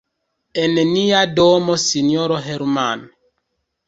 [0.61, 3.05] En nia domo, sinjoro Hermann.